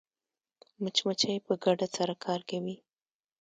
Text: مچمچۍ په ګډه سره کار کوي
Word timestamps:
مچمچۍ 0.81 1.37
په 1.45 1.53
ګډه 1.63 1.87
سره 1.95 2.13
کار 2.25 2.39
کوي 2.49 2.75